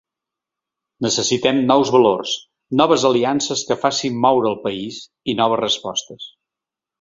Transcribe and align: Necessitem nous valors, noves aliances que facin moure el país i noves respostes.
Necessitem 1.05 1.59
nous 1.71 1.91
valors, 1.95 2.31
noves 2.81 3.05
aliances 3.11 3.61
que 3.73 3.77
facin 3.85 4.17
moure 4.25 4.49
el 4.53 4.59
país 4.65 4.99
i 5.35 5.37
noves 5.43 5.63
respostes. 5.63 6.27